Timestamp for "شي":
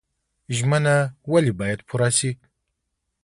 2.17-2.31